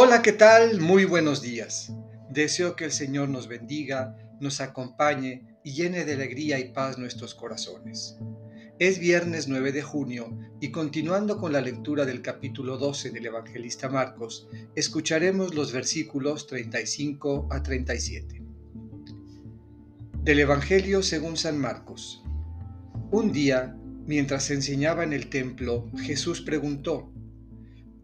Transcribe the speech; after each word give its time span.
Hola, 0.00 0.22
¿qué 0.22 0.30
tal? 0.30 0.80
Muy 0.80 1.04
buenos 1.04 1.42
días. 1.42 1.92
Deseo 2.30 2.76
que 2.76 2.84
el 2.84 2.92
Señor 2.92 3.30
nos 3.30 3.48
bendiga, 3.48 4.16
nos 4.38 4.60
acompañe 4.60 5.58
y 5.64 5.72
llene 5.72 6.04
de 6.04 6.12
alegría 6.12 6.60
y 6.60 6.68
paz 6.72 6.98
nuestros 6.98 7.34
corazones. 7.34 8.16
Es 8.78 9.00
viernes 9.00 9.48
9 9.48 9.72
de 9.72 9.82
junio 9.82 10.38
y 10.60 10.70
continuando 10.70 11.36
con 11.38 11.52
la 11.52 11.60
lectura 11.60 12.06
del 12.06 12.22
capítulo 12.22 12.78
12 12.78 13.10
del 13.10 13.26
evangelista 13.26 13.88
Marcos, 13.88 14.48
escucharemos 14.76 15.56
los 15.56 15.72
versículos 15.72 16.46
35 16.46 17.48
a 17.50 17.60
37. 17.64 18.40
Del 20.22 20.38
Evangelio 20.38 21.02
según 21.02 21.36
San 21.36 21.58
Marcos. 21.58 22.22
Un 23.10 23.32
día, 23.32 23.76
mientras 24.06 24.52
enseñaba 24.52 25.02
en 25.02 25.12
el 25.12 25.28
templo, 25.28 25.90
Jesús 25.96 26.40
preguntó, 26.40 27.12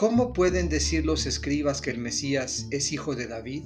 ¿Cómo 0.00 0.32
pueden 0.32 0.70
decir 0.70 1.04
los 1.04 1.26
escribas 1.26 1.82
que 1.82 1.90
el 1.90 1.98
Mesías 1.98 2.68
es 2.70 2.90
hijo 2.90 3.14
de 3.14 3.26
David? 3.26 3.64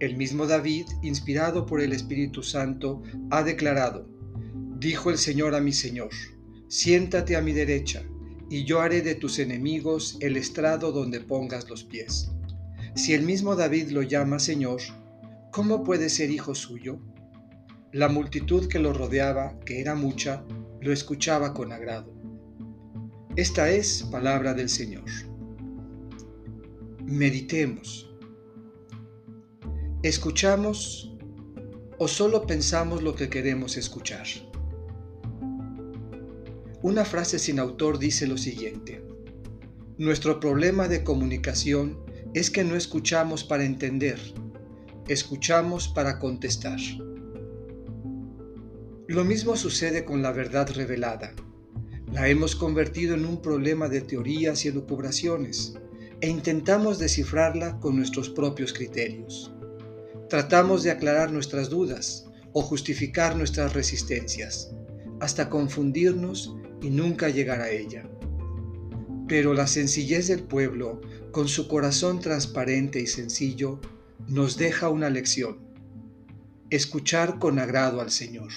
El 0.00 0.16
mismo 0.16 0.48
David, 0.48 0.86
inspirado 1.04 1.66
por 1.66 1.80
el 1.80 1.92
Espíritu 1.92 2.42
Santo, 2.42 3.04
ha 3.30 3.44
declarado, 3.44 4.08
Dijo 4.80 5.08
el 5.08 5.18
Señor 5.18 5.54
a 5.54 5.60
mi 5.60 5.72
Señor, 5.72 6.10
siéntate 6.66 7.36
a 7.36 7.42
mi 7.42 7.52
derecha, 7.52 8.02
y 8.50 8.64
yo 8.64 8.80
haré 8.80 9.02
de 9.02 9.14
tus 9.14 9.38
enemigos 9.38 10.18
el 10.18 10.36
estrado 10.36 10.90
donde 10.90 11.20
pongas 11.20 11.70
los 11.70 11.84
pies. 11.84 12.28
Si 12.96 13.14
el 13.14 13.22
mismo 13.22 13.54
David 13.54 13.90
lo 13.90 14.02
llama 14.02 14.40
Señor, 14.40 14.80
¿cómo 15.52 15.84
puede 15.84 16.08
ser 16.08 16.28
hijo 16.32 16.56
suyo? 16.56 16.98
La 17.92 18.08
multitud 18.08 18.66
que 18.66 18.80
lo 18.80 18.92
rodeaba, 18.92 19.60
que 19.60 19.80
era 19.80 19.94
mucha, 19.94 20.44
lo 20.80 20.92
escuchaba 20.92 21.54
con 21.54 21.70
agrado. 21.70 22.12
Esta 23.36 23.70
es 23.70 24.02
palabra 24.10 24.52
del 24.52 24.68
Señor. 24.68 25.04
Meditemos. 27.06 28.10
¿Escuchamos 30.02 31.16
o 31.98 32.08
solo 32.08 32.48
pensamos 32.48 33.00
lo 33.00 33.14
que 33.14 33.28
queremos 33.28 33.76
escuchar? 33.76 34.26
Una 36.82 37.04
frase 37.04 37.38
sin 37.38 37.60
autor 37.60 38.00
dice 38.00 38.26
lo 38.26 38.36
siguiente. 38.36 39.04
Nuestro 39.98 40.40
problema 40.40 40.88
de 40.88 41.04
comunicación 41.04 41.96
es 42.34 42.50
que 42.50 42.64
no 42.64 42.74
escuchamos 42.74 43.44
para 43.44 43.64
entender, 43.64 44.18
escuchamos 45.06 45.86
para 45.86 46.18
contestar. 46.18 46.80
Lo 49.06 49.24
mismo 49.24 49.54
sucede 49.54 50.04
con 50.04 50.22
la 50.22 50.32
verdad 50.32 50.68
revelada. 50.74 51.34
La 52.12 52.28
hemos 52.28 52.56
convertido 52.56 53.14
en 53.14 53.26
un 53.26 53.40
problema 53.40 53.88
de 53.88 54.00
teorías 54.00 54.64
y 54.64 54.68
elucubraciones 54.68 55.78
e 56.20 56.28
intentamos 56.28 56.98
descifrarla 56.98 57.78
con 57.80 57.96
nuestros 57.96 58.30
propios 58.30 58.72
criterios. 58.72 59.52
Tratamos 60.28 60.82
de 60.82 60.90
aclarar 60.90 61.30
nuestras 61.30 61.68
dudas 61.68 62.26
o 62.52 62.62
justificar 62.62 63.36
nuestras 63.36 63.74
resistencias, 63.74 64.72
hasta 65.20 65.50
confundirnos 65.50 66.56
y 66.80 66.90
nunca 66.90 67.28
llegar 67.28 67.60
a 67.60 67.70
ella. 67.70 68.08
Pero 69.28 69.54
la 69.54 69.66
sencillez 69.66 70.28
del 70.28 70.42
pueblo, 70.42 71.00
con 71.32 71.48
su 71.48 71.68
corazón 71.68 72.20
transparente 72.20 73.00
y 73.00 73.06
sencillo, 73.06 73.80
nos 74.28 74.56
deja 74.56 74.88
una 74.88 75.10
lección. 75.10 75.58
Escuchar 76.70 77.38
con 77.38 77.58
agrado 77.58 78.00
al 78.00 78.10
Señor. 78.10 78.50